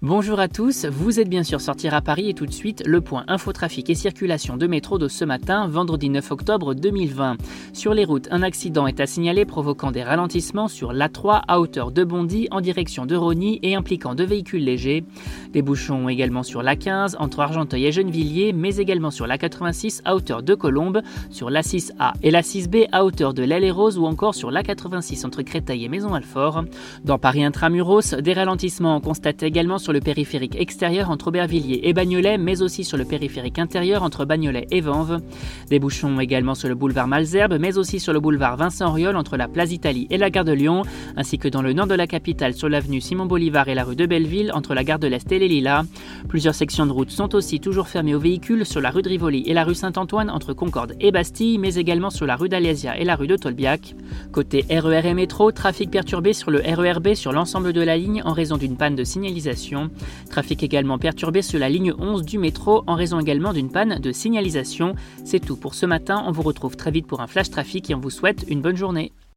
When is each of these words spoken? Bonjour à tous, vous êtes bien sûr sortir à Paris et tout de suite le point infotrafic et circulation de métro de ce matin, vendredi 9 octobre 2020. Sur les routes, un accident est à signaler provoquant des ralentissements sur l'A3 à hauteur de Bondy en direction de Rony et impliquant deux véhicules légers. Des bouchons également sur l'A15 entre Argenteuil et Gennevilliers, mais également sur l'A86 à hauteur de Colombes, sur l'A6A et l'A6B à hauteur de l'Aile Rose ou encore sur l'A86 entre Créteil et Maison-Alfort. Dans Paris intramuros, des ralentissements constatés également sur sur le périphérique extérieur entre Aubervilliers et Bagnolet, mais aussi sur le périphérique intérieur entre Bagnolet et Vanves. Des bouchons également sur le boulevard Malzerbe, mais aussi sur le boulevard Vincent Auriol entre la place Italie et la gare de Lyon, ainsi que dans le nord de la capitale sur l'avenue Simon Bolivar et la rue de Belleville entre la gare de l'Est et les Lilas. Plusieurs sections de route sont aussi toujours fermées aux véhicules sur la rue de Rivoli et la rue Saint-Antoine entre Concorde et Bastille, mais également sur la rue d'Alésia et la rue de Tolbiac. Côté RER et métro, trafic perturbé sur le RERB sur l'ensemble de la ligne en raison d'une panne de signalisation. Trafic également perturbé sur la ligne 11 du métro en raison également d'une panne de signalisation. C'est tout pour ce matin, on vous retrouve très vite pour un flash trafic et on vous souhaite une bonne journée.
Bonjour 0.00 0.38
à 0.38 0.46
tous, 0.46 0.84
vous 0.84 1.18
êtes 1.18 1.28
bien 1.28 1.42
sûr 1.42 1.60
sortir 1.60 1.92
à 1.92 2.00
Paris 2.00 2.28
et 2.28 2.34
tout 2.34 2.46
de 2.46 2.52
suite 2.52 2.84
le 2.86 3.00
point 3.00 3.24
infotrafic 3.26 3.90
et 3.90 3.96
circulation 3.96 4.56
de 4.56 4.68
métro 4.68 4.96
de 4.96 5.08
ce 5.08 5.24
matin, 5.24 5.66
vendredi 5.66 6.08
9 6.08 6.30
octobre 6.30 6.74
2020. 6.74 7.36
Sur 7.72 7.94
les 7.94 8.04
routes, 8.04 8.28
un 8.30 8.44
accident 8.44 8.86
est 8.86 9.00
à 9.00 9.06
signaler 9.06 9.44
provoquant 9.44 9.90
des 9.90 10.04
ralentissements 10.04 10.68
sur 10.68 10.92
l'A3 10.92 11.42
à 11.48 11.58
hauteur 11.58 11.90
de 11.90 12.04
Bondy 12.04 12.46
en 12.52 12.60
direction 12.60 13.06
de 13.06 13.16
Rony 13.16 13.58
et 13.64 13.74
impliquant 13.74 14.14
deux 14.14 14.24
véhicules 14.24 14.62
légers. 14.62 15.02
Des 15.52 15.62
bouchons 15.62 16.08
également 16.08 16.44
sur 16.44 16.62
l'A15 16.62 17.16
entre 17.18 17.40
Argenteuil 17.40 17.86
et 17.86 17.90
Gennevilliers, 17.90 18.52
mais 18.52 18.76
également 18.76 19.10
sur 19.10 19.26
l'A86 19.26 20.02
à 20.04 20.14
hauteur 20.14 20.44
de 20.44 20.54
Colombes, 20.54 21.02
sur 21.30 21.50
l'A6A 21.50 22.12
et 22.22 22.30
l'A6B 22.30 22.86
à 22.92 23.04
hauteur 23.04 23.34
de 23.34 23.42
l'Aile 23.42 23.72
Rose 23.72 23.98
ou 23.98 24.06
encore 24.06 24.36
sur 24.36 24.52
l'A86 24.52 25.26
entre 25.26 25.42
Créteil 25.42 25.84
et 25.84 25.88
Maison-Alfort. 25.88 26.66
Dans 27.04 27.18
Paris 27.18 27.42
intramuros, 27.42 28.14
des 28.14 28.32
ralentissements 28.32 29.00
constatés 29.00 29.46
également 29.46 29.78
sur 29.78 29.87
sur 29.88 29.94
le 29.94 30.00
périphérique 30.00 30.54
extérieur 30.60 31.08
entre 31.08 31.28
Aubervilliers 31.28 31.80
et 31.84 31.94
Bagnolet, 31.94 32.36
mais 32.36 32.60
aussi 32.60 32.84
sur 32.84 32.98
le 32.98 33.06
périphérique 33.06 33.58
intérieur 33.58 34.02
entre 34.02 34.26
Bagnolet 34.26 34.66
et 34.70 34.82
Vanves. 34.82 35.22
Des 35.70 35.78
bouchons 35.78 36.20
également 36.20 36.54
sur 36.54 36.68
le 36.68 36.74
boulevard 36.74 37.08
Malzerbe, 37.08 37.56
mais 37.58 37.78
aussi 37.78 37.98
sur 37.98 38.12
le 38.12 38.20
boulevard 38.20 38.58
Vincent 38.58 38.90
Auriol 38.90 39.16
entre 39.16 39.38
la 39.38 39.48
place 39.48 39.72
Italie 39.72 40.06
et 40.10 40.18
la 40.18 40.28
gare 40.28 40.44
de 40.44 40.52
Lyon, 40.52 40.82
ainsi 41.16 41.38
que 41.38 41.48
dans 41.48 41.62
le 41.62 41.72
nord 41.72 41.86
de 41.86 41.94
la 41.94 42.06
capitale 42.06 42.52
sur 42.52 42.68
l'avenue 42.68 43.00
Simon 43.00 43.24
Bolivar 43.24 43.66
et 43.68 43.74
la 43.74 43.82
rue 43.82 43.96
de 43.96 44.04
Belleville 44.04 44.52
entre 44.52 44.74
la 44.74 44.84
gare 44.84 44.98
de 44.98 45.06
l'Est 45.06 45.32
et 45.32 45.38
les 45.38 45.48
Lilas. 45.48 45.84
Plusieurs 46.28 46.54
sections 46.54 46.84
de 46.84 46.92
route 46.92 47.10
sont 47.10 47.34
aussi 47.34 47.58
toujours 47.58 47.88
fermées 47.88 48.14
aux 48.14 48.20
véhicules 48.20 48.66
sur 48.66 48.82
la 48.82 48.90
rue 48.90 49.00
de 49.00 49.08
Rivoli 49.08 49.42
et 49.46 49.54
la 49.54 49.64
rue 49.64 49.74
Saint-Antoine 49.74 50.28
entre 50.28 50.52
Concorde 50.52 50.96
et 51.00 51.12
Bastille, 51.12 51.56
mais 51.56 51.76
également 51.76 52.10
sur 52.10 52.26
la 52.26 52.36
rue 52.36 52.50
d'Alésia 52.50 52.98
et 52.98 53.06
la 53.06 53.16
rue 53.16 53.26
de 53.26 53.36
Tolbiac. 53.36 53.94
Côté 54.32 54.66
RER 54.68 55.06
et 55.06 55.14
métro, 55.14 55.50
trafic 55.50 55.90
perturbé 55.90 56.34
sur 56.34 56.50
le 56.50 56.60
RERB 56.60 57.14
sur 57.14 57.32
l'ensemble 57.32 57.72
de 57.72 57.80
la 57.80 57.96
ligne 57.96 58.20
en 58.26 58.34
raison 58.34 58.58
d'une 58.58 58.76
panne 58.76 58.94
de 58.94 59.04
signalisation. 59.04 59.77
Trafic 60.30 60.62
également 60.62 60.98
perturbé 60.98 61.42
sur 61.42 61.58
la 61.58 61.68
ligne 61.68 61.92
11 61.98 62.22
du 62.22 62.38
métro 62.38 62.82
en 62.86 62.94
raison 62.94 63.20
également 63.20 63.52
d'une 63.52 63.70
panne 63.70 63.98
de 63.98 64.12
signalisation. 64.12 64.94
C'est 65.24 65.44
tout 65.44 65.56
pour 65.56 65.74
ce 65.74 65.86
matin, 65.86 66.22
on 66.26 66.32
vous 66.32 66.42
retrouve 66.42 66.76
très 66.76 66.90
vite 66.90 67.06
pour 67.06 67.20
un 67.20 67.26
flash 67.26 67.50
trafic 67.50 67.90
et 67.90 67.94
on 67.94 68.00
vous 68.00 68.10
souhaite 68.10 68.44
une 68.48 68.60
bonne 68.60 68.76
journée. 68.76 69.12